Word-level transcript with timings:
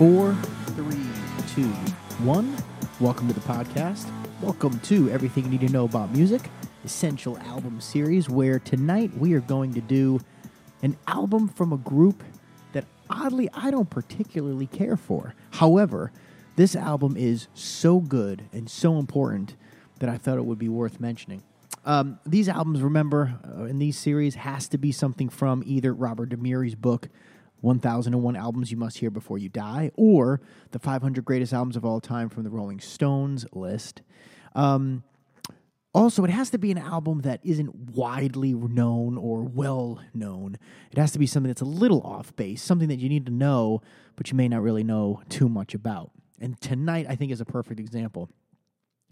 Four, 0.00 0.32
three, 0.68 1.06
two, 1.54 1.68
one. 2.24 2.56
Welcome 3.00 3.28
to 3.28 3.34
the 3.34 3.40
podcast. 3.40 4.10
Welcome 4.40 4.80
to 4.80 5.10
Everything 5.10 5.44
You 5.44 5.50
Need 5.50 5.60
to 5.66 5.68
Know 5.68 5.84
About 5.84 6.10
Music, 6.10 6.40
Essential 6.86 7.36
Album 7.40 7.82
Series, 7.82 8.26
where 8.30 8.58
tonight 8.58 9.14
we 9.18 9.34
are 9.34 9.40
going 9.40 9.74
to 9.74 9.82
do 9.82 10.18
an 10.82 10.96
album 11.06 11.48
from 11.48 11.74
a 11.74 11.76
group 11.76 12.24
that 12.72 12.86
oddly 13.10 13.50
I 13.52 13.70
don't 13.70 13.90
particularly 13.90 14.66
care 14.66 14.96
for. 14.96 15.34
However, 15.50 16.12
this 16.56 16.74
album 16.74 17.18
is 17.18 17.48
so 17.52 18.00
good 18.00 18.44
and 18.54 18.70
so 18.70 18.98
important 18.98 19.54
that 19.98 20.08
I 20.08 20.16
thought 20.16 20.38
it 20.38 20.46
would 20.46 20.58
be 20.58 20.70
worth 20.70 20.98
mentioning. 20.98 21.42
Um, 21.84 22.18
these 22.24 22.48
albums, 22.48 22.80
remember, 22.80 23.38
uh, 23.46 23.64
in 23.64 23.78
these 23.78 23.98
series, 23.98 24.36
has 24.36 24.66
to 24.68 24.78
be 24.78 24.92
something 24.92 25.28
from 25.28 25.62
either 25.66 25.92
Robert 25.92 26.30
Dimery's 26.30 26.74
book, 26.74 27.10
1001 27.60 28.36
Albums 28.36 28.70
You 28.70 28.76
Must 28.76 28.98
Hear 28.98 29.10
Before 29.10 29.38
You 29.38 29.48
Die, 29.48 29.90
or 29.94 30.40
the 30.70 30.78
500 30.78 31.24
Greatest 31.24 31.52
Albums 31.52 31.76
of 31.76 31.84
All 31.84 32.00
Time 32.00 32.28
from 32.28 32.44
the 32.44 32.50
Rolling 32.50 32.80
Stones 32.80 33.46
list. 33.52 34.02
Um, 34.54 35.04
also, 35.92 36.22
it 36.22 36.30
has 36.30 36.50
to 36.50 36.58
be 36.58 36.70
an 36.70 36.78
album 36.78 37.22
that 37.22 37.40
isn't 37.42 37.74
widely 37.74 38.54
known 38.54 39.18
or 39.18 39.42
well 39.42 40.00
known. 40.14 40.56
It 40.92 40.98
has 40.98 41.10
to 41.12 41.18
be 41.18 41.26
something 41.26 41.48
that's 41.48 41.60
a 41.60 41.64
little 41.64 42.00
off 42.02 42.34
base, 42.36 42.62
something 42.62 42.88
that 42.88 43.00
you 43.00 43.08
need 43.08 43.26
to 43.26 43.32
know, 43.32 43.82
but 44.14 44.30
you 44.30 44.36
may 44.36 44.46
not 44.46 44.62
really 44.62 44.84
know 44.84 45.22
too 45.28 45.48
much 45.48 45.74
about. 45.74 46.12
And 46.40 46.60
tonight, 46.60 47.06
I 47.08 47.16
think, 47.16 47.32
is 47.32 47.40
a 47.40 47.44
perfect 47.44 47.80
example. 47.80 48.30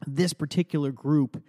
This 0.06 0.32
particular 0.32 0.92
group 0.92 1.42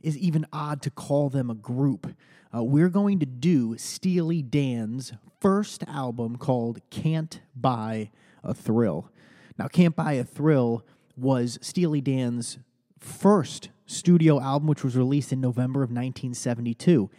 is 0.00 0.16
even 0.16 0.46
odd 0.52 0.82
to 0.82 0.90
call 0.90 1.28
them 1.28 1.50
a 1.50 1.54
group. 1.54 2.14
Uh, 2.54 2.62
we're 2.62 2.88
going 2.88 3.18
to 3.18 3.26
do 3.26 3.76
Steely 3.76 4.42
Dan's 4.42 5.12
first 5.40 5.84
album 5.86 6.36
called 6.36 6.80
Can't 6.90 7.40
Buy 7.54 8.10
a 8.42 8.54
Thrill. 8.54 9.10
Now, 9.58 9.68
Can't 9.68 9.96
Buy 9.96 10.14
a 10.14 10.24
Thrill 10.24 10.84
was 11.16 11.58
Steely 11.60 12.00
Dan's 12.00 12.58
first 12.98 13.70
studio 13.86 14.40
album, 14.40 14.68
which 14.68 14.84
was 14.84 14.96
released 14.96 15.32
in 15.32 15.40
November 15.40 15.82
of 15.82 15.90
1972. 15.90 17.10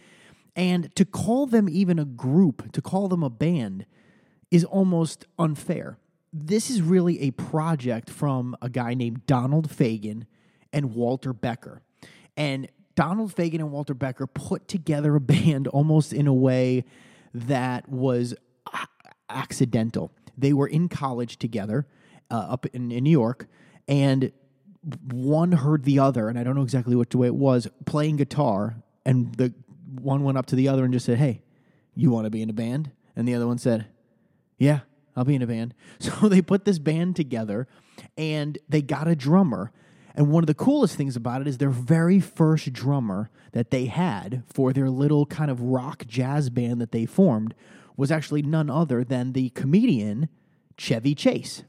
And 0.56 0.94
to 0.96 1.04
call 1.04 1.46
them 1.46 1.68
even 1.68 1.98
a 1.98 2.04
group, 2.04 2.72
to 2.72 2.82
call 2.82 3.08
them 3.08 3.22
a 3.22 3.30
band, 3.30 3.86
is 4.50 4.64
almost 4.64 5.26
unfair. 5.38 5.98
This 6.32 6.70
is 6.70 6.82
really 6.82 7.22
a 7.22 7.30
project 7.32 8.10
from 8.10 8.56
a 8.60 8.68
guy 8.68 8.94
named 8.94 9.26
Donald 9.26 9.68
Fagen 9.68 10.24
and 10.72 10.94
Walter 10.94 11.32
Becker. 11.32 11.82
And 12.36 12.68
Donald 12.94 13.34
Fagen 13.34 13.56
and 13.56 13.72
Walter 13.72 13.94
Becker 13.94 14.26
put 14.26 14.68
together 14.68 15.14
a 15.16 15.20
band 15.34 15.68
almost 15.68 16.12
in 16.12 16.26
a 16.26 16.34
way 16.34 16.84
that 17.32 17.88
was 17.88 18.34
accidental. 19.28 20.12
They 20.36 20.52
were 20.52 20.66
in 20.66 20.88
college 20.88 21.38
together 21.38 21.86
uh, 22.30 22.46
up 22.50 22.66
in, 22.66 22.90
in 22.90 23.04
New 23.04 23.10
York, 23.10 23.46
and 23.88 24.32
one 25.12 25.52
heard 25.52 25.84
the 25.84 25.98
other, 25.98 26.28
and 26.28 26.38
I 26.38 26.44
don't 26.44 26.54
know 26.54 26.62
exactly 26.62 26.96
which 26.96 27.14
way 27.14 27.26
it 27.26 27.34
was, 27.34 27.68
playing 27.84 28.16
guitar, 28.16 28.76
and 29.04 29.34
the 29.34 29.52
one 30.00 30.24
went 30.24 30.38
up 30.38 30.46
to 30.46 30.56
the 30.56 30.68
other 30.68 30.84
and 30.84 30.92
just 30.92 31.06
said, 31.06 31.18
"Hey, 31.18 31.42
you 31.94 32.10
want 32.10 32.24
to 32.24 32.30
be 32.30 32.42
in 32.42 32.50
a 32.50 32.54
band?" 32.54 32.90
And 33.14 33.26
the 33.28 33.34
other 33.34 33.46
one 33.46 33.58
said, 33.58 33.86
"Yeah, 34.58 34.80
I'll 35.14 35.24
be 35.24 35.34
in 35.34 35.42
a 35.42 35.46
band." 35.46 35.74
So 36.00 36.28
they 36.28 36.40
put 36.40 36.64
this 36.64 36.78
band 36.78 37.16
together, 37.16 37.68
and 38.16 38.58
they 38.68 38.82
got 38.82 39.08
a 39.08 39.14
drummer. 39.14 39.72
And 40.14 40.30
one 40.30 40.42
of 40.42 40.48
the 40.48 40.54
coolest 40.54 40.96
things 40.96 41.16
about 41.16 41.40
it 41.40 41.46
is 41.46 41.58
their 41.58 41.70
very 41.70 42.20
first 42.20 42.72
drummer 42.72 43.30
that 43.52 43.70
they 43.70 43.86
had 43.86 44.42
for 44.52 44.72
their 44.72 44.90
little 44.90 45.26
kind 45.26 45.50
of 45.50 45.60
rock 45.60 46.04
jazz 46.06 46.50
band 46.50 46.80
that 46.80 46.92
they 46.92 47.06
formed 47.06 47.54
was 47.96 48.10
actually 48.10 48.42
none 48.42 48.70
other 48.70 49.04
than 49.04 49.32
the 49.32 49.50
comedian 49.50 50.28
Chevy 50.76 51.14
Chase 51.14 51.62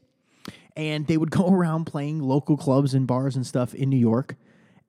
and 0.76 1.08
they 1.08 1.18
would 1.18 1.32
go 1.32 1.48
around 1.54 1.86
playing 1.86 2.20
local 2.20 2.58
clubs 2.58 2.94
and 2.94 3.08
bars 3.08 3.36
and 3.36 3.46
stuff 3.46 3.74
in 3.74 3.90
New 3.90 3.98
York. 3.98 4.36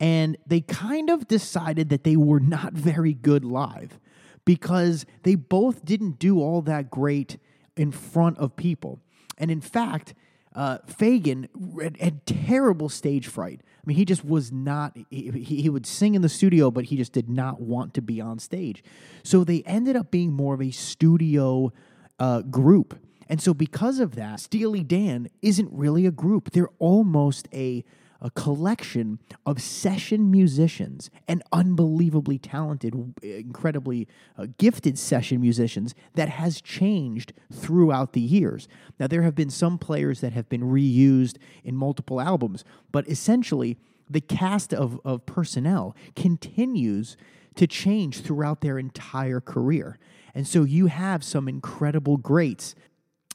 And 0.00 0.36
they 0.46 0.60
kind 0.60 1.10
of 1.10 1.28
decided 1.28 1.88
that 1.90 2.04
they 2.04 2.16
were 2.16 2.40
not 2.40 2.72
very 2.72 3.14
good 3.14 3.44
live 3.44 4.00
because 4.44 5.06
they 5.22 5.36
both 5.36 5.84
didn't 5.84 6.18
do 6.18 6.40
all 6.40 6.60
that 6.62 6.90
great 6.90 7.38
in 7.76 7.92
front 7.92 8.38
of 8.38 8.56
people. 8.56 9.00
And 9.38 9.50
in 9.50 9.60
fact, 9.60 10.14
uh, 10.54 10.78
Fagen 10.86 11.48
had, 11.80 11.96
had, 11.98 12.26
terrible 12.26 12.88
stage 12.88 13.26
fright. 13.26 13.60
I 13.64 13.82
mean, 13.86 13.96
he 13.96 14.04
just 14.04 14.24
was 14.24 14.52
not, 14.52 14.96
he, 15.10 15.30
he 15.30 15.68
would 15.68 15.86
sing 15.86 16.14
in 16.14 16.22
the 16.22 16.28
studio, 16.28 16.70
but 16.70 16.84
he 16.84 16.96
just 16.96 17.12
did 17.12 17.28
not 17.28 17.60
want 17.60 17.94
to 17.94 18.02
be 18.02 18.20
on 18.20 18.38
stage. 18.38 18.84
So 19.22 19.44
they 19.44 19.62
ended 19.62 19.96
up 19.96 20.10
being 20.10 20.32
more 20.32 20.54
of 20.54 20.62
a 20.62 20.70
studio 20.70 21.72
uh, 22.18 22.42
group. 22.42 22.98
And 23.28 23.40
so, 23.40 23.54
because 23.54 23.98
of 23.98 24.14
that, 24.16 24.40
Steely 24.40 24.82
Dan 24.82 25.28
isn't 25.40 25.70
really 25.72 26.04
a 26.04 26.10
group. 26.10 26.50
They're 26.50 26.68
almost 26.78 27.48
a, 27.52 27.84
a 28.22 28.30
collection 28.30 29.18
of 29.44 29.60
session 29.60 30.30
musicians 30.30 31.10
and 31.26 31.42
unbelievably 31.52 32.38
talented, 32.38 32.94
incredibly 33.22 34.08
uh, 34.38 34.46
gifted 34.58 34.96
session 34.96 35.40
musicians 35.40 35.94
that 36.14 36.28
has 36.28 36.60
changed 36.60 37.32
throughout 37.52 38.12
the 38.12 38.20
years. 38.20 38.68
Now, 38.98 39.08
there 39.08 39.22
have 39.22 39.34
been 39.34 39.50
some 39.50 39.76
players 39.76 40.20
that 40.20 40.32
have 40.32 40.48
been 40.48 40.62
reused 40.62 41.36
in 41.64 41.76
multiple 41.76 42.20
albums, 42.20 42.64
but 42.92 43.06
essentially, 43.08 43.76
the 44.08 44.20
cast 44.20 44.72
of, 44.72 45.00
of 45.04 45.26
personnel 45.26 45.96
continues 46.14 47.16
to 47.56 47.66
change 47.66 48.20
throughout 48.20 48.60
their 48.60 48.78
entire 48.78 49.40
career. 49.40 49.98
And 50.34 50.46
so 50.46 50.64
you 50.64 50.86
have 50.86 51.24
some 51.24 51.48
incredible 51.48 52.16
greats 52.16 52.74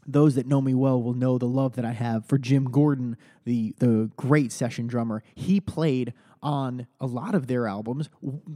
those 0.07 0.35
that 0.35 0.47
know 0.47 0.61
me 0.61 0.73
well 0.73 1.01
will 1.01 1.13
know 1.13 1.37
the 1.37 1.45
love 1.45 1.75
that 1.75 1.85
I 1.85 1.91
have 1.91 2.25
for 2.25 2.37
Jim 2.37 2.65
Gordon, 2.65 3.17
the 3.43 3.75
the 3.79 4.09
great 4.15 4.51
session 4.51 4.87
drummer. 4.87 5.21
He 5.35 5.59
played 5.59 6.13
on 6.41 6.87
a 6.99 7.05
lot 7.05 7.35
of 7.35 7.47
their 7.47 7.67
albums. 7.67 8.09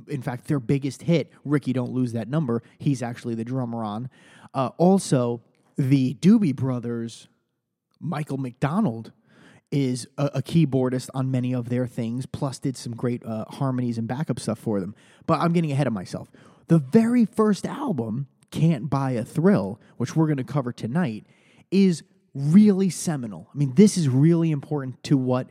In 0.07 0.22
fact, 0.22 0.47
their 0.47 0.59
biggest 0.59 1.03
hit, 1.03 1.31
"Rikki 1.44 1.73
Don't 1.73 1.91
Lose 1.91 2.13
That 2.13 2.29
Number," 2.29 2.63
he's 2.79 3.03
actually 3.03 3.35
the 3.35 3.44
drummer 3.44 3.84
on. 3.84 4.09
Uh, 4.53 4.69
also, 4.78 5.41
the 5.75 6.13
Doobie 6.16 6.56
Brothers, 6.56 7.28
Michael 8.00 8.38
McDonald 8.38 9.11
is 9.72 10.06
a, 10.17 10.25
a, 10.35 10.41
keyboardist 10.41 11.09
on 11.13 11.31
many 11.31 11.53
of 11.53 11.69
their 11.69 11.88
things. 11.88 12.25
Plus, 12.25 12.59
did 12.59 12.75
some 12.75 12.94
great 12.94 13.25
uh, 13.25 13.45
harmonies 13.50 13.97
and 13.97 14.07
backup 14.07 14.40
stuff 14.40 14.59
for 14.59 14.79
them. 14.81 14.94
But 15.25 15.40
I'm 15.40 15.53
getting 15.53 15.72
ahead 15.72 15.88
of 15.88 15.94
myself. 15.94 16.29
The 16.67 16.79
very 16.79 17.25
first 17.25 17.66
album, 17.66 18.28
"Can't 18.51 18.90
Buy 18.90 19.11
a 19.11 19.25
Thrill," 19.25 19.81
which 19.97 20.16
we're 20.16 20.28
going 20.28 20.38
to 20.38 20.45
cover 20.45 20.72
tonight 20.72 21.25
is 21.71 22.03
really 22.33 22.89
seminal. 22.89 23.49
I 23.53 23.57
mean, 23.57 23.73
this 23.75 23.97
is 23.97 24.07
really 24.07 24.51
important 24.51 25.01
to 25.03 25.17
what 25.17 25.49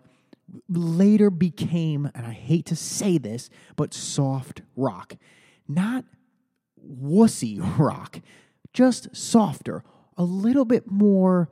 later 0.69 1.31
became, 1.31 2.11
and 2.15 2.27
I 2.27 2.33
hate 2.33 2.67
to 2.67 2.77
say 2.77 3.19
this, 3.19 3.51
but 3.77 3.95
soft 3.95 4.63
rock. 4.77 5.17
Not 5.69 6.05
wussy 6.85 7.59
rock, 7.79 8.21
just 8.73 9.15
softer, 9.15 9.85
a 10.17 10.25
little 10.25 10.65
bit 10.65 10.91
more 10.91 11.49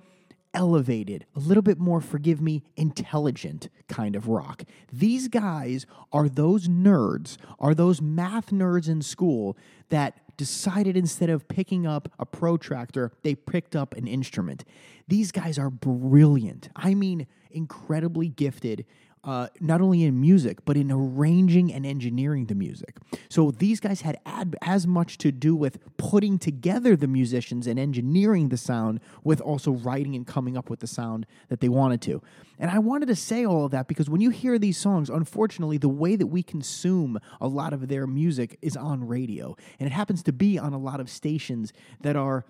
elevated, 0.55 1.27
a 1.37 1.39
little 1.39 1.63
bit 1.63 1.79
more, 1.79 2.01
forgive 2.01 2.41
me, 2.41 2.65
intelligent 2.77 3.69
kind 3.87 4.17
of 4.17 4.29
rock. 4.29 4.65
These 4.93 5.29
guys 5.29 5.87
are 6.13 6.29
those 6.29 6.69
nerds, 6.69 7.37
are 7.59 7.75
those 7.75 8.01
math 8.01 8.51
nerds 8.51 8.89
in 8.89 9.03
school 9.03 9.57
that 9.91 10.19
decided 10.39 10.97
instead 10.97 11.29
of 11.29 11.47
picking 11.49 11.87
up 11.87 12.09
a 12.19 12.25
protractor, 12.25 13.13
they 13.23 13.35
picked 13.35 13.77
up 13.77 13.95
an 13.95 14.07
instrument. 14.07 14.65
These 15.07 15.33
guys 15.33 15.59
are 15.59 15.69
brilliant. 15.69 16.71
I 16.75 16.95
mean, 16.95 17.27
incredibly 17.51 18.29
gifted 18.29 18.87
uh, 19.29 19.47
not 19.61 19.83
only 19.83 20.05
in 20.05 20.19
music, 20.19 20.65
but 20.65 20.75
in 20.75 20.91
arranging 20.91 21.71
and 21.71 21.85
engineering 21.85 22.47
the 22.47 22.55
music. 22.55 22.97
So 23.29 23.51
these 23.51 23.79
guys 23.79 24.01
had 24.01 24.19
ad- 24.25 24.57
as 24.63 24.87
much 24.87 25.19
to 25.19 25.31
do 25.31 25.55
with 25.55 25.79
putting 25.99 26.39
together 26.39 26.97
the 26.97 27.07
musicians 27.07 27.67
and 27.67 27.79
engineering 27.79 28.49
the 28.49 28.57
sound 28.57 29.01
with 29.23 29.43
also 29.43 29.73
writing 29.73 30.15
and 30.15 30.27
coming 30.27 30.57
up 30.57 30.71
with 30.71 30.81
the 30.81 30.87
sound 30.87 31.27
that 31.51 31.61
they 31.61 31.69
wanted 31.69 32.01
to. 32.03 32.23
And 32.59 32.71
I 32.71 32.79
wanted 32.79 33.09
to 33.09 33.17
say 33.17 33.45
all 33.45 33.67
of 33.67 33.71
that 33.73 33.87
because 33.87 34.09
when 34.09 34.23
you 34.23 34.31
hear 34.31 34.59
these 34.59 34.79
songs, 34.79 35.11
unfortunately, 35.11 35.77
the 35.77 35.91
way 35.91 36.17
that 36.17 36.29
we 36.29 36.43
consume 36.43 37.19
a 37.39 37.49
lot 37.49 37.75
of 37.75 37.89
their 37.89 38.07
music 38.07 38.57
is 38.63 38.79
on 38.79 39.07
radio. 39.07 39.59
And 39.79 39.87
it 39.87 39.93
happens 39.93 40.23
to 40.23 40.33
be 40.33 40.59
on 40.59 40.73
a 40.73 40.79
lot 40.79 41.01
of 41.01 41.11
stations 41.11 41.75
that 42.01 42.17
are 42.17 42.47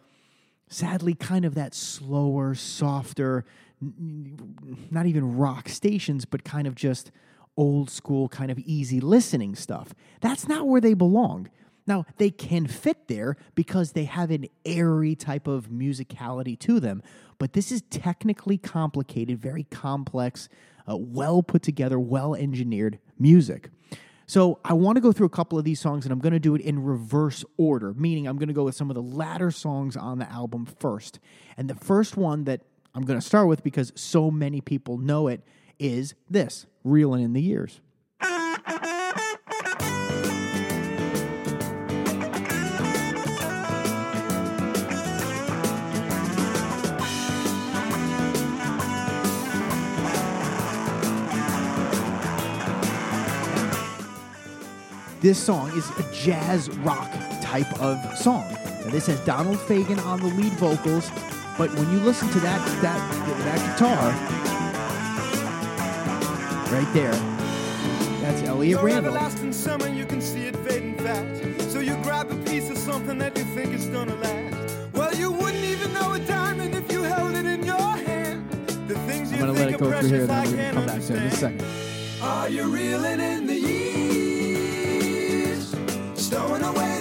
sadly 0.69 1.15
kind 1.15 1.45
of 1.45 1.57
that 1.57 1.75
slower, 1.75 2.55
softer, 2.55 3.45
not 3.81 5.07
even 5.07 5.37
rock 5.37 5.69
stations, 5.69 6.25
but 6.25 6.45
kind 6.45 6.67
of 6.67 6.75
just 6.75 7.11
old 7.57 7.91
school, 7.91 8.29
kind 8.29 8.51
of 8.51 8.59
easy 8.61 9.01
listening 9.01 9.55
stuff. 9.55 9.95
That's 10.21 10.49
not 10.49 10.67
where 10.67 10.81
they 10.81 10.95
belong. 10.95 11.51
Now, 11.87 12.05
they 12.19 12.31
can 12.31 12.67
fit 12.67 13.09
there 13.09 13.37
because 13.55 13.93
they 13.93 14.05
have 14.05 14.31
an 14.31 14.47
airy 14.67 15.15
type 15.15 15.47
of 15.47 15.71
musicality 15.71 16.59
to 16.61 16.81
them, 16.81 17.03
but 17.39 17.55
this 17.55 17.73
is 17.73 17.83
technically 17.89 18.59
complicated, 18.59 19.39
very 19.41 19.65
complex, 19.65 20.51
uh, 20.89 20.97
well 20.97 21.43
put 21.43 21.63
together, 21.63 21.99
well 21.99 22.35
engineered 22.35 22.99
music. 23.19 23.71
So 24.27 24.61
I 24.63 24.75
want 24.75 24.97
to 24.97 25.01
go 25.01 25.11
through 25.11 25.27
a 25.27 25.31
couple 25.31 25.59
of 25.59 25.65
these 25.65 25.81
songs 25.81 26.05
and 26.05 26.13
I'm 26.13 26.19
going 26.19 26.35
to 26.35 26.39
do 26.39 26.55
it 26.55 26.61
in 26.61 26.85
reverse 26.85 27.47
order, 27.57 27.95
meaning 27.95 28.29
I'm 28.29 28.37
going 28.37 28.49
to 28.49 28.55
go 28.55 28.65
with 28.65 28.75
some 28.75 28.91
of 28.91 28.95
the 28.95 29.03
latter 29.03 29.51
songs 29.51 29.97
on 29.97 30.19
the 30.19 30.31
album 30.31 30.67
first. 30.67 31.19
And 31.57 31.71
the 31.71 31.75
first 31.75 32.19
one 32.19 32.45
that 32.45 32.61
I'm 32.95 33.05
going 33.05 33.19
to 33.19 33.25
start 33.25 33.49
with 33.49 33.63
because 33.63 33.93
so 33.95 34.31
many 34.31 34.61
people 34.61 34.99
know 34.99 35.29
it 35.29 35.43
is 35.79 36.15
this 36.29 36.67
Reeling 36.85 37.23
in 37.23 37.33
the 37.33 37.43
Years. 37.43 37.81
This 55.21 55.37
song 55.37 55.69
is 55.77 55.91
a 55.99 56.15
jazz 56.15 56.71
rock 56.79 57.11
type 57.43 57.81
of 57.81 58.17
song. 58.17 58.47
This 58.87 59.09
has 59.09 59.19
Donald 59.27 59.59
Fagen 59.59 60.03
on 60.07 60.21
the 60.21 60.29
lead 60.29 60.53
vocals, 60.55 61.11
but 61.59 61.75
when 61.75 61.91
you 61.91 61.99
listen 61.99 62.29
to 62.31 62.41
that 62.41 62.65
that 62.81 63.01
that 63.45 63.59
guitar 63.67 64.13
right 66.73 66.93
there, 66.95 67.13
that's 68.23 68.43
Elliott 68.45 68.79
So 68.79 68.85
Randall. 68.85 69.07
everlasting 69.17 69.53
summer, 69.53 69.89
you 69.89 70.07
can 70.07 70.21
see 70.21 70.47
it 70.47 70.57
fading 70.59 70.97
fast. 70.99 71.71
So 71.73 71.81
you 71.81 71.97
grab 72.03 72.31
a 72.31 72.37
piece 72.49 72.71
of 72.71 72.79
something 72.79 73.19
that 73.19 73.37
you 73.37 73.45
think 73.57 73.73
is 73.75 73.87
gonna 73.87 74.15
last. 74.17 74.55
Well, 74.93 75.13
you 75.15 75.33
wouldn't 75.33 75.65
even 75.65 75.93
know 75.93 76.13
a 76.13 76.21
diamond 76.21 76.77
if 76.77 76.93
you 76.93 77.03
held 77.03 77.35
it 77.35 77.45
in 77.47 77.65
your 77.65 77.97
hand. 78.07 78.49
The 78.87 78.95
things 79.09 79.33
I'm 79.33 79.41
gonna 79.41 79.53
think 79.55 79.73
let 79.73 79.75
it 79.75 79.81
go 79.81 79.91
through 80.01 80.09
here, 80.09 80.27
then 80.27 80.45
we're 80.45 80.57
gonna 80.57 80.73
come 80.73 80.87
back 80.87 81.03
to 81.03 81.13
it 81.15 81.19
in 81.19 81.23
a 81.25 81.31
second. 81.33 81.65
Are 82.23 82.49
you 82.49 82.65
reeling 82.69 83.21
in 83.21 83.47
the 83.47 83.55
years? 83.55 84.95
Stowing 86.15 86.63
away 86.63 86.98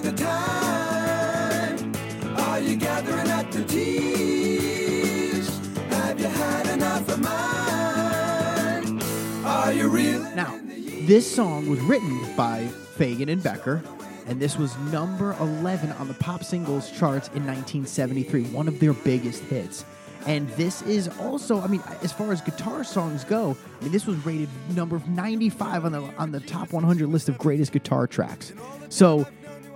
this 11.08 11.34
song 11.34 11.70
was 11.70 11.80
written 11.80 12.20
by 12.36 12.66
Fagen 12.98 13.30
and 13.30 13.42
Becker, 13.42 13.82
and 14.26 14.42
this 14.42 14.58
was 14.58 14.78
number 14.92 15.38
11 15.40 15.94
on 15.94 16.10
the 16.10 16.14
pop 16.16 16.44
singles 16.44 16.92
charts 16.92 17.30
in 17.30 17.46
1973, 17.46 18.44
one 18.48 18.68
of 18.68 18.78
their 18.82 18.92
biggest 18.92 19.42
hits. 19.44 19.86
And 20.26 20.50
this 20.52 20.82
is 20.82 21.08
also, 21.22 21.62
I 21.62 21.68
mean, 21.68 21.82
as 22.04 22.12
far 22.12 22.34
as 22.34 22.42
guitar 22.42 22.84
songs 22.84 23.24
go, 23.24 23.56
I 23.80 23.84
mean, 23.84 23.94
this 23.94 24.06
was 24.06 24.18
rated 24.26 24.50
number 24.76 25.02
95 25.08 25.86
on 25.86 25.92
the 25.94 26.02
on 26.18 26.34
the 26.34 26.42
top 26.42 26.74
100 26.74 27.08
list 27.08 27.30
of 27.30 27.38
greatest 27.38 27.72
guitar 27.72 28.06
tracks. 28.06 28.52
So, 28.90 29.26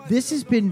this 0.10 0.32
has 0.32 0.44
been 0.44 0.72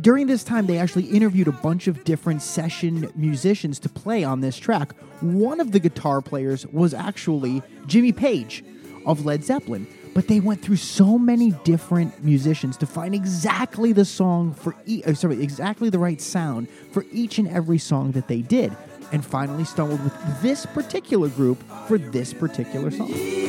during 0.00 0.26
this 0.26 0.42
time 0.42 0.66
they 0.66 0.78
actually 0.78 1.04
interviewed 1.04 1.46
a 1.46 1.52
bunch 1.52 1.86
of 1.86 2.02
different 2.02 2.42
session 2.42 3.12
musicians 3.14 3.78
to 3.80 3.88
play 3.88 4.24
on 4.24 4.40
this 4.40 4.56
track. 4.56 4.96
One 5.20 5.60
of 5.60 5.70
the 5.70 5.78
guitar 5.78 6.20
players 6.20 6.66
was 6.66 6.92
actually 6.92 7.62
Jimmy 7.86 8.10
Page 8.10 8.64
of 9.06 9.24
Led 9.24 9.44
Zeppelin. 9.44 9.86
But 10.14 10.28
they 10.28 10.38
went 10.40 10.62
through 10.62 10.76
so 10.76 11.18
many 11.18 11.50
different 11.64 12.22
musicians 12.22 12.76
to 12.78 12.86
find 12.86 13.14
exactly 13.14 13.92
the 13.92 14.04
song 14.04 14.54
for 14.54 14.76
each, 14.86 15.04
uh, 15.06 15.14
sorry, 15.14 15.42
exactly 15.42 15.90
the 15.90 15.98
right 15.98 16.20
sound 16.20 16.68
for 16.92 17.04
each 17.10 17.38
and 17.38 17.48
every 17.48 17.78
song 17.78 18.12
that 18.12 18.28
they 18.28 18.40
did, 18.40 18.72
and 19.10 19.24
finally 19.24 19.64
stumbled 19.64 20.02
with 20.04 20.42
this 20.42 20.66
particular 20.66 21.28
group 21.28 21.62
for 21.88 21.98
this 21.98 22.32
particular 22.32 22.90
song. 22.92 23.43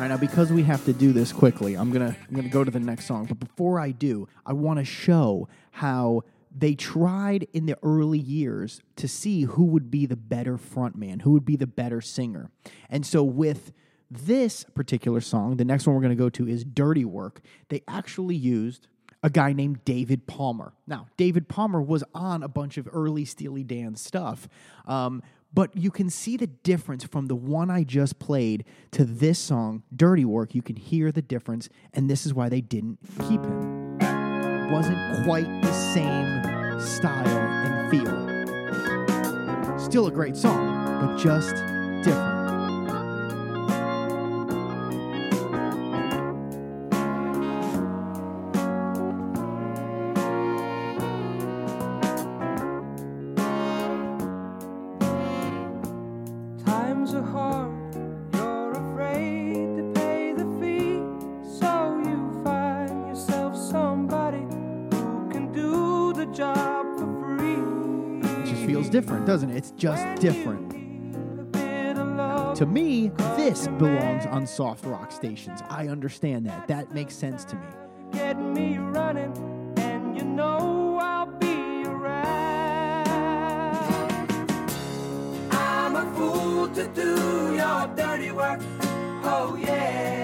All 0.00 0.04
right, 0.04 0.12
now 0.12 0.16
because 0.16 0.50
we 0.50 0.62
have 0.62 0.82
to 0.86 0.94
do 0.94 1.12
this 1.12 1.30
quickly, 1.30 1.74
I'm 1.74 1.90
gonna 1.92 2.16
I'm 2.26 2.34
gonna 2.34 2.48
go 2.48 2.64
to 2.64 2.70
the 2.70 2.80
next 2.80 3.04
song. 3.04 3.26
But 3.26 3.38
before 3.38 3.78
I 3.78 3.90
do, 3.90 4.28
I 4.46 4.54
want 4.54 4.78
to 4.78 4.84
show 4.86 5.46
how 5.72 6.22
they 6.56 6.74
tried 6.74 7.46
in 7.52 7.66
the 7.66 7.76
early 7.82 8.18
years 8.18 8.80
to 8.96 9.06
see 9.06 9.42
who 9.42 9.64
would 9.66 9.90
be 9.90 10.06
the 10.06 10.16
better 10.16 10.56
frontman, 10.56 11.20
who 11.20 11.32
would 11.32 11.44
be 11.44 11.56
the 11.56 11.66
better 11.66 12.00
singer. 12.00 12.50
And 12.88 13.04
so 13.04 13.22
with 13.22 13.74
this 14.10 14.64
particular 14.74 15.20
song, 15.20 15.58
the 15.58 15.66
next 15.66 15.86
one 15.86 15.94
we're 15.94 16.00
gonna 16.00 16.14
go 16.14 16.30
to 16.30 16.48
is 16.48 16.64
"Dirty 16.64 17.04
Work." 17.04 17.42
They 17.68 17.82
actually 17.86 18.36
used 18.36 18.88
a 19.22 19.28
guy 19.28 19.52
named 19.52 19.84
David 19.84 20.26
Palmer. 20.26 20.72
Now, 20.86 21.08
David 21.18 21.46
Palmer 21.46 21.82
was 21.82 22.02
on 22.14 22.42
a 22.42 22.48
bunch 22.48 22.78
of 22.78 22.88
early 22.90 23.26
Steely 23.26 23.64
Dan 23.64 23.96
stuff, 23.96 24.48
um, 24.86 25.22
but 25.52 25.76
you 25.76 25.90
can 25.90 26.10
see 26.10 26.36
the 26.36 26.46
difference 26.46 27.04
from 27.04 27.26
the 27.26 27.34
one 27.34 27.70
I 27.70 27.82
just 27.84 28.18
played 28.18 28.64
to 28.92 29.04
this 29.04 29.38
song, 29.38 29.82
Dirty 29.94 30.24
Work. 30.24 30.54
You 30.54 30.62
can 30.62 30.76
hear 30.76 31.10
the 31.12 31.22
difference, 31.22 31.68
and 31.92 32.08
this 32.08 32.24
is 32.26 32.32
why 32.34 32.48
they 32.48 32.60
didn't 32.60 32.98
keep 33.28 33.42
him. 33.42 33.98
Wasn't 34.70 35.24
quite 35.24 35.62
the 35.62 35.72
same 35.92 36.42
style 36.80 37.26
and 37.26 37.90
feel. 37.90 38.30
Still 39.78 40.06
a 40.06 40.12
great 40.12 40.36
song, 40.36 41.00
but 41.00 41.16
just 41.16 41.56
different. 42.04 42.39
Different, 69.00 69.24
doesn't 69.26 69.50
it? 69.50 69.56
It's 69.56 69.70
just 69.72 70.20
different. 70.20 70.72
A 70.72 71.44
bit 71.44 71.96
of 71.96 72.06
love 72.08 72.58
To 72.58 72.66
me, 72.66 73.08
this 73.36 73.66
belongs 73.66 74.26
on 74.26 74.46
soft 74.46 74.84
rock 74.84 75.10
stations. 75.10 75.62
I 75.70 75.88
understand 75.88 76.44
that. 76.46 76.68
That 76.68 76.92
makes 76.92 77.14
sense 77.14 77.44
to 77.46 77.56
me. 77.56 77.66
get 78.12 78.38
me 78.38 78.76
running, 78.76 79.32
and 79.78 80.16
you 80.18 80.24
know 80.24 80.98
I'll 81.00 81.26
be 81.38 81.84
around. 81.86 83.06
I'm 85.50 85.96
a 85.96 86.04
fool 86.14 86.68
to 86.68 86.86
do 86.88 87.54
your 87.54 87.86
dirty 87.96 88.32
work. 88.32 88.60
Oh 89.24 89.56
yeah. 89.58 90.19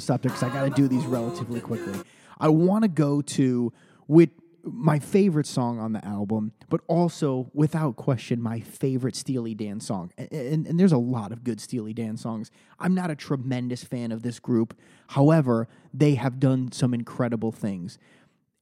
To 0.00 0.04
stop 0.04 0.22
there 0.22 0.30
because 0.30 0.42
I 0.42 0.52
got 0.52 0.64
to 0.64 0.70
do 0.70 0.88
these 0.88 1.04
relatively 1.06 1.60
quickly. 1.60 2.00
I 2.38 2.48
want 2.48 2.84
to 2.84 2.88
go 2.88 3.20
to 3.22 3.72
with 4.08 4.30
my 4.62 4.98
favorite 4.98 5.46
song 5.46 5.78
on 5.78 5.92
the 5.92 6.04
album, 6.04 6.52
but 6.68 6.80
also, 6.86 7.50
without 7.54 7.96
question, 7.96 8.42
my 8.42 8.60
favorite 8.60 9.16
Steely 9.16 9.54
Dan 9.54 9.80
song. 9.80 10.12
And, 10.18 10.66
and, 10.66 10.78
there's 10.78 10.92
a 10.92 10.98
lot 10.98 11.32
of 11.32 11.44
good 11.44 11.60
Steely 11.60 11.94
Dan 11.94 12.16
songs. 12.16 12.50
I'm 12.78 12.94
not 12.94 13.10
a 13.10 13.16
tremendous 13.16 13.84
fan 13.84 14.12
of 14.12 14.22
this 14.22 14.38
group. 14.38 14.76
However, 15.08 15.68
they 15.94 16.14
have 16.14 16.38
done 16.38 16.72
some 16.72 16.94
incredible 16.94 17.52
things. 17.52 17.98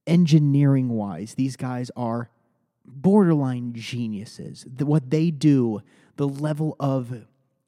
Engineering 0.07 0.89
wise, 0.89 1.35
these 1.35 1.55
guys 1.55 1.91
are 1.95 2.29
borderline 2.85 3.73
geniuses. 3.73 4.65
The, 4.67 4.85
what 4.85 5.09
they 5.09 5.31
do, 5.31 5.81
the 6.15 6.27
level 6.27 6.75
of 6.79 7.25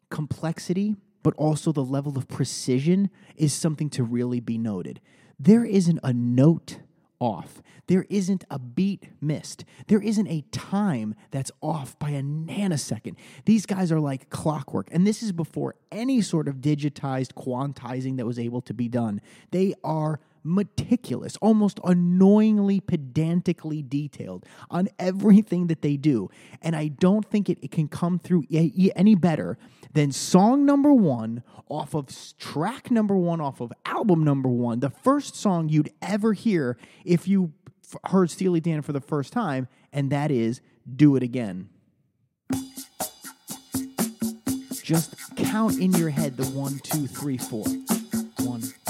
complexity, 0.09 0.95
but 1.23 1.33
also 1.35 1.71
the 1.71 1.83
level 1.83 2.17
of 2.17 2.27
precision 2.27 3.09
is 3.35 3.53
something 3.53 3.89
to 3.91 4.03
really 4.03 4.39
be 4.39 4.57
noted. 4.57 4.99
There 5.39 5.65
isn't 5.65 5.99
a 6.03 6.13
note 6.13 6.79
off. 7.19 7.61
There 7.87 8.05
isn't 8.09 8.43
a 8.49 8.57
beat 8.57 9.09
missed. 9.21 9.63
There 9.87 10.01
isn't 10.01 10.27
a 10.27 10.43
time 10.51 11.13
that's 11.29 11.51
off 11.61 11.97
by 11.99 12.09
a 12.09 12.21
nanosecond. 12.21 13.15
These 13.45 13.65
guys 13.65 13.91
are 13.91 13.99
like 13.99 14.29
clockwork. 14.29 14.87
And 14.91 15.05
this 15.05 15.21
is 15.21 15.31
before 15.31 15.75
any 15.91 16.21
sort 16.21 16.47
of 16.47 16.55
digitized 16.55 17.33
quantizing 17.33 18.17
that 18.17 18.25
was 18.25 18.39
able 18.39 18.61
to 18.61 18.73
be 18.73 18.87
done. 18.87 19.21
They 19.51 19.75
are 19.83 20.19
meticulous, 20.43 21.37
almost 21.37 21.79
annoyingly 21.83 22.79
pedantically 22.79 23.81
detailed 23.81 24.45
on 24.69 24.89
everything 24.99 25.67
that 25.67 25.81
they 25.81 25.97
do. 25.97 26.29
And 26.61 26.75
I 26.75 26.87
don't 26.87 27.25
think 27.25 27.49
it, 27.49 27.59
it 27.61 27.71
can 27.71 27.87
come 27.87 28.19
through 28.19 28.45
any 28.51 29.15
better 29.15 29.57
than 29.93 30.11
song 30.11 30.65
number 30.65 30.93
one 30.93 31.43
off 31.69 31.93
of 31.93 32.07
track 32.37 32.91
number 32.91 33.15
one 33.15 33.39
off 33.39 33.61
of 33.61 33.71
album 33.85 34.23
number 34.23 34.49
one, 34.49 34.79
the 34.79 34.89
first 34.89 35.35
song 35.35 35.69
you'd 35.69 35.91
ever 36.01 36.33
hear 36.33 36.77
if 37.05 37.27
you 37.27 37.53
heard 38.05 38.29
Steely 38.29 38.59
Dan 38.59 38.81
for 38.81 38.93
the 38.93 39.01
first 39.01 39.33
time, 39.33 39.67
and 39.91 40.11
that 40.11 40.31
is 40.31 40.61
Do 40.95 41.15
It 41.15 41.23
Again. 41.23 41.69
Just 44.83 45.15
count 45.37 45.79
in 45.79 45.93
your 45.93 46.09
head 46.09 46.35
the 46.35 46.45
one, 46.47 46.79
two, 46.79 47.07
three, 47.07 47.37
four. 47.37 47.63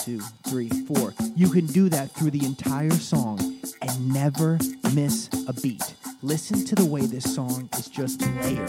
Two, 0.03 0.20
three, 0.48 0.70
four. 0.88 1.13
You 1.36 1.50
can 1.51 1.67
do 1.67 1.88
that 1.89 2.10
through 2.10 2.31
the 2.31 2.43
entire 2.43 2.89
song 2.89 3.60
and 3.84 4.10
never 4.12 4.58
miss 4.96 5.29
a 5.48 5.53
beat. 5.53 5.93
Listen 6.24 6.65
to 6.65 6.74
the 6.74 6.86
way 6.86 7.01
this 7.01 7.36
song 7.36 7.70
is 7.77 7.88
just 7.88 8.20
layered. 8.41 8.67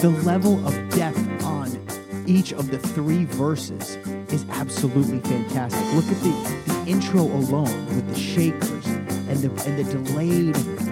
The 0.00 0.08
level 0.24 0.66
of 0.66 0.90
depth 0.90 1.44
on 1.44 1.78
each 2.26 2.54
of 2.54 2.70
the 2.70 2.78
three 2.78 3.26
verses 3.26 3.96
is 4.32 4.46
absolutely 4.48 5.20
fantastic. 5.20 5.84
Look 5.94 6.06
at 6.06 6.22
the, 6.22 6.72
the 6.72 6.90
intro 6.90 7.20
alone 7.20 7.86
with 7.86 8.08
the 8.08 8.18
shakers 8.18 8.86
and 8.86 9.36
the 9.40 9.50
and 9.66 9.78
the 9.78 9.84
delayed 9.84 10.85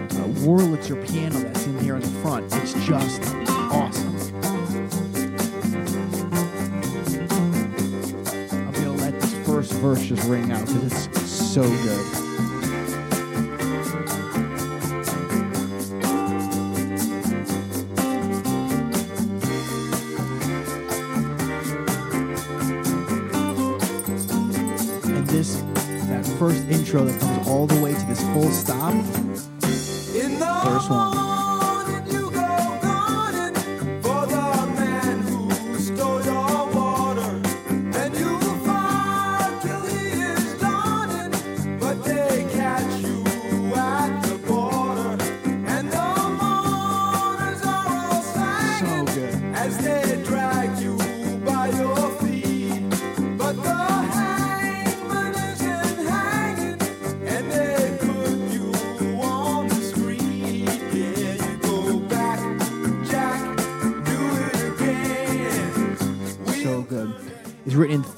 Wurlitzer 0.45 1.09
piano 1.09 1.39
that's 1.39 1.65
in 1.65 1.79
here 1.79 1.95
in 1.97 2.03
the 2.03 2.21
front. 2.21 2.45
It's 2.57 2.75
just 2.87 3.23
awesome. 3.49 4.15
I'm 8.53 8.73
gonna 8.73 8.93
let 8.93 9.19
this 9.19 9.33
first 9.47 9.73
verse 9.73 10.03
just 10.05 10.23
ring 10.29 10.53
out 10.53 10.67
because 10.67 11.07
it's 11.07 11.31
so 11.31 11.63
good. 11.63 12.07
And 25.07 25.27
this, 25.29 25.57
that 26.09 26.27
first 26.39 26.63
intro 26.69 27.05
that 27.07 27.19
comes 27.19 27.49
all 27.49 27.67
the 27.67 27.81
way 27.81 27.95
to 27.95 28.07
this 28.07 28.21
full 28.35 28.51
stop, 28.51 28.93
First 30.65 30.89
1. 30.89 31.24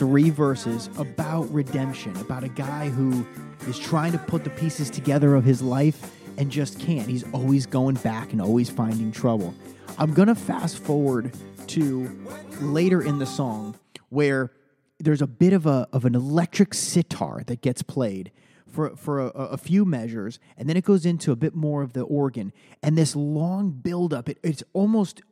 Three 0.06 0.30
verses 0.30 0.88
about 0.98 1.52
redemption, 1.52 2.16
about 2.18 2.44
a 2.44 2.48
guy 2.48 2.88
who 2.88 3.26
is 3.66 3.76
trying 3.76 4.12
to 4.12 4.18
put 4.18 4.44
the 4.44 4.50
pieces 4.50 4.88
together 4.88 5.34
of 5.34 5.44
his 5.44 5.60
life 5.60 6.12
and 6.38 6.48
just 6.48 6.78
can't. 6.78 7.08
He's 7.08 7.24
always 7.32 7.66
going 7.66 7.96
back 7.96 8.30
and 8.30 8.40
always 8.40 8.70
finding 8.70 9.10
trouble. 9.10 9.52
I'm 9.98 10.14
going 10.14 10.28
to 10.28 10.36
fast 10.36 10.78
forward 10.78 11.34
to 11.66 12.24
later 12.60 13.02
in 13.02 13.18
the 13.18 13.26
song 13.26 13.74
where 14.10 14.52
there's 15.00 15.22
a 15.22 15.26
bit 15.26 15.52
of 15.52 15.66
a 15.66 15.88
of 15.92 16.04
an 16.04 16.14
electric 16.14 16.72
sitar 16.72 17.42
that 17.48 17.60
gets 17.60 17.82
played 17.82 18.30
for 18.70 18.94
for 18.94 19.18
a, 19.18 19.30
a 19.30 19.56
few 19.56 19.84
measures, 19.84 20.38
and 20.56 20.68
then 20.68 20.76
it 20.76 20.84
goes 20.84 21.04
into 21.04 21.32
a 21.32 21.36
bit 21.36 21.56
more 21.56 21.82
of 21.82 21.94
the 21.94 22.02
organ, 22.02 22.52
and 22.80 22.96
this 22.96 23.16
long 23.16 23.70
buildup. 23.72 24.28
It, 24.28 24.38
it's 24.44 24.62
almost 24.72 25.22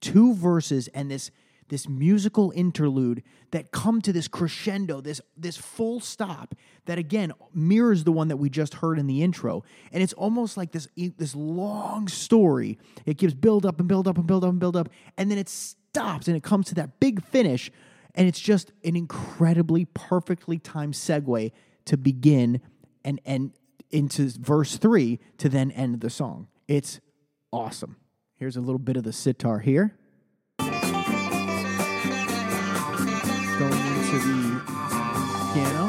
two 0.00 0.34
verses 0.34 0.88
and 0.88 1.12
this 1.12 1.30
this 1.68 1.88
musical 1.88 2.52
interlude 2.54 3.22
that 3.50 3.72
come 3.72 4.00
to 4.02 4.12
this 4.12 4.28
crescendo, 4.28 5.00
this 5.00 5.20
this 5.36 5.56
full 5.56 6.00
stop 6.00 6.54
that 6.86 6.98
again 6.98 7.32
mirrors 7.52 8.04
the 8.04 8.12
one 8.12 8.28
that 8.28 8.36
we 8.36 8.48
just 8.48 8.74
heard 8.74 8.98
in 8.98 9.06
the 9.06 9.22
intro, 9.22 9.64
and 9.92 10.02
it's 10.02 10.12
almost 10.12 10.56
like 10.56 10.72
this 10.72 10.88
this 11.16 11.34
long 11.34 12.08
story. 12.08 12.78
It 13.04 13.16
gives 13.16 13.34
build 13.34 13.66
up 13.66 13.80
and 13.80 13.88
build 13.88 14.06
up 14.06 14.18
and 14.18 14.26
build 14.26 14.44
up 14.44 14.50
and 14.50 14.60
build 14.60 14.76
up, 14.76 14.88
and 15.16 15.30
then 15.30 15.38
it 15.38 15.48
stops 15.48 16.28
and 16.28 16.36
it 16.36 16.42
comes 16.42 16.66
to 16.68 16.74
that 16.76 17.00
big 17.00 17.22
finish, 17.24 17.70
and 18.14 18.28
it's 18.28 18.40
just 18.40 18.72
an 18.84 18.96
incredibly 18.96 19.86
perfectly 19.86 20.58
timed 20.58 20.94
segue 20.94 21.52
to 21.86 21.96
begin 21.96 22.60
and 23.04 23.20
and 23.24 23.52
into 23.90 24.28
verse 24.40 24.76
three 24.76 25.20
to 25.38 25.48
then 25.48 25.70
end 25.70 26.00
the 26.00 26.10
song. 26.10 26.48
It's 26.68 27.00
awesome. 27.52 27.96
Here's 28.36 28.56
a 28.56 28.60
little 28.60 28.78
bit 28.78 28.96
of 28.96 29.04
the 29.04 29.12
sitar 29.12 29.60
here. 29.60 29.96
Going 33.58 33.72
into 33.72 34.18
the 34.18 34.60
piano. 35.54 35.84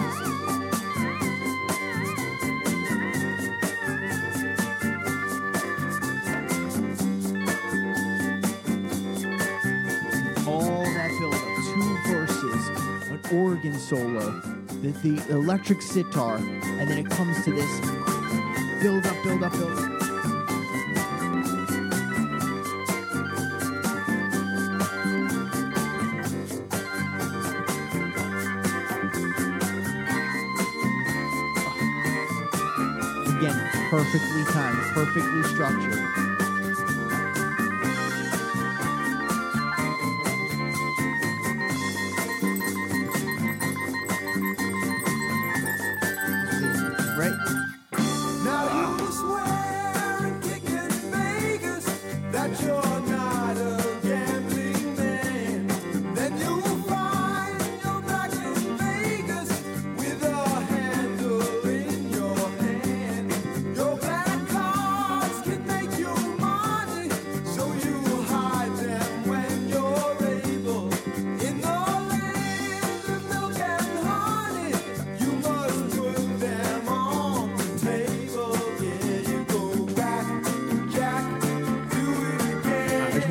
Two 11.74 11.98
verses, 12.08 12.64
an 13.10 13.20
organ 13.34 13.78
solo, 13.78 14.42
the, 14.82 14.92
the 15.04 15.22
electric 15.30 15.82
sitar, 15.82 16.38
and 16.38 16.90
then 16.90 16.98
it 16.98 17.10
comes 17.10 17.44
to 17.44 17.52
this 17.52 17.80
build 18.82 19.06
up, 19.06 19.24
build 19.24 19.44
up, 19.44 19.52
build 19.52 19.78
up. 19.78 19.97
Perfectly 33.98 34.44
timed, 34.44 34.78
perfectly 34.94 35.42
structured. 35.42 36.27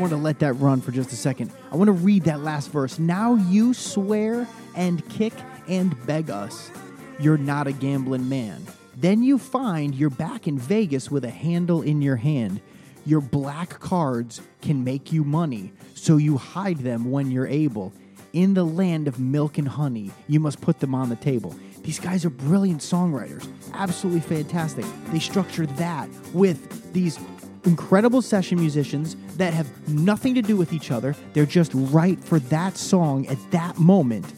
Just 0.06 0.20
to 0.20 0.24
let 0.24 0.38
that 0.38 0.52
run 0.54 0.80
for 0.80 0.92
just 0.92 1.12
a 1.12 1.16
second. 1.16 1.50
I 1.72 1.76
want 1.76 1.88
to 1.88 1.92
read 1.92 2.24
that 2.24 2.40
last 2.40 2.70
verse. 2.70 2.98
Now 3.00 3.34
you 3.34 3.74
swear 3.74 4.46
and 4.76 5.06
kick 5.08 5.32
and 5.66 5.96
beg 6.06 6.30
us. 6.30 6.70
You're 7.18 7.38
not 7.38 7.66
a 7.66 7.72
gambling 7.72 8.28
man. 8.28 8.64
Then 8.96 9.24
you 9.24 9.36
find 9.36 9.96
you're 9.96 10.10
back 10.10 10.46
in 10.46 10.60
Vegas 10.60 11.10
with 11.10 11.24
a 11.24 11.30
handle 11.30 11.82
in 11.82 12.02
your 12.02 12.14
hand. 12.14 12.60
Your 13.04 13.20
black 13.20 13.80
cards 13.80 14.40
can 14.62 14.84
make 14.84 15.12
you 15.12 15.24
money, 15.24 15.72
so 15.94 16.18
you 16.18 16.36
hide 16.36 16.78
them 16.78 17.10
when 17.10 17.32
you're 17.32 17.48
able. 17.48 17.92
In 18.32 18.54
the 18.54 18.64
land 18.64 19.08
of 19.08 19.18
milk 19.18 19.58
and 19.58 19.66
honey, 19.66 20.12
you 20.28 20.38
must 20.38 20.60
put 20.60 20.78
them 20.78 20.94
on 20.94 21.08
the 21.08 21.16
table. 21.16 21.52
These 21.82 21.98
guys 21.98 22.24
are 22.24 22.30
brilliant 22.30 22.80
songwriters, 22.80 23.48
absolutely 23.74 24.20
fantastic. 24.20 24.84
They 25.06 25.18
structure 25.18 25.66
that 25.66 26.08
with 26.32 26.92
these 26.92 27.18
incredible 27.66 28.22
session 28.22 28.58
musicians 28.58 29.16
that 29.36 29.52
have 29.52 29.88
nothing 29.88 30.34
to 30.34 30.42
do 30.42 30.56
with 30.56 30.72
each 30.72 30.90
other. 30.90 31.14
They're 31.32 31.46
just 31.46 31.72
right 31.74 32.22
for 32.22 32.38
that 32.38 32.76
song 32.76 33.26
at 33.26 33.38
that 33.50 33.78
moment. 33.78 34.32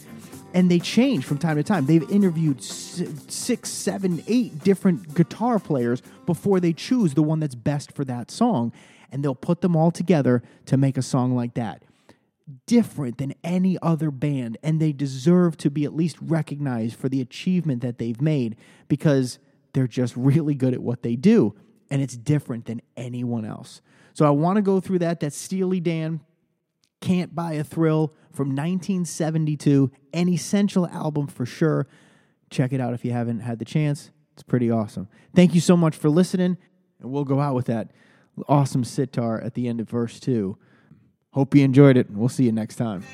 And 0.55 0.71
they 0.71 0.79
change 0.79 1.25
from 1.25 1.39
time 1.39 1.57
to 1.57 1.63
time. 1.63 1.87
They've 1.87 2.11
interviewed 2.11 2.63
six, 2.63 3.71
seven, 3.71 4.25
eight 4.27 4.65
different 4.65 5.15
guitar 5.15 5.59
players 5.59 6.03
before 6.27 6.59
they 6.59 6.73
choose 6.73 7.15
the 7.15 7.23
one 7.23 7.39
that's 7.39 7.55
best 7.55 7.93
for 7.93 8.05
that 8.07 8.31
song. 8.31 8.73
And 9.13 9.23
they'll 9.23 9.35
put 9.35 9.61
them 9.61 9.77
all 9.77 9.91
together 9.91 10.43
to 10.67 10.77
make 10.77 10.97
a 10.97 11.03
song 11.03 11.37
like 11.37 11.55
that 11.55 11.83
different 12.67 13.19
than 13.19 13.35
any 13.45 13.77
other 13.83 14.11
band, 14.11 14.57
and 14.63 14.81
they 14.81 14.93
deserve 14.93 15.57
to 15.59 15.71
be 15.71 15.85
at 15.85 15.95
least 15.95 16.17
recognized 16.21 16.97
for 16.97 17.09
the 17.09 17.21
achievement 17.21 17.83
that 17.83 17.99
they've 17.99 18.21
made 18.21 18.57
because 18.89 19.39
they're 19.73 19.87
just 19.87 20.17
really 20.17 20.55
good 20.55 20.73
at 20.73 20.83
what 20.83 21.03
they 21.03 21.15
do, 21.15 21.55
and 21.91 22.03
it's 22.03 22.17
different 22.17 22.67
than 22.67 22.83
anyone 22.97 23.45
else. 23.45 23.81
So 24.13 24.27
I 24.27 24.31
want 24.31 24.57
to 24.57 24.63
go 24.63 24.81
through 24.81 25.01
that. 25.01 25.21
That's 25.21 25.37
Steely 25.37 25.81
Dan. 25.81 26.21
Can't 27.01 27.35
Buy 27.35 27.53
a 27.53 27.65
Thrill 27.65 28.13
from 28.33 28.49
1972, 28.49 29.91
an 30.13 30.29
essential 30.29 30.87
album 30.89 31.29
for 31.29 31.47
sure. 31.47 31.87
Check 32.51 32.73
it 32.73 32.81
out 32.81 32.95
if 32.95 33.05
you 33.05 33.13
haven't 33.13 33.41
had 33.41 33.59
the 33.59 33.65
chance. 33.65 34.11
It's 34.33 34.43
pretty 34.43 34.71
awesome. 34.71 35.09
Thank 35.35 35.55
you 35.55 35.61
so 35.61 35.77
much 35.77 35.95
for 35.97 36.09
listening, 36.09 36.57
and 37.01 37.11
we'll 37.11 37.25
go 37.25 37.41
out 37.41 37.55
with 37.55 37.67
that 37.67 37.93
awesome 38.49 38.85
sitar 38.85 39.41
at 39.41 39.55
the 39.55 39.69
end 39.69 39.81
of 39.81 39.89
verse 39.89 40.19
2. 40.21 40.57
Hope 41.33 41.55
you 41.55 41.65
enjoyed 41.65 41.97
it, 41.97 42.09
and 42.09 42.17
we'll 42.17 42.29
see 42.29 42.45
you 42.45 42.53
next 42.53 42.77
time. 42.77 43.05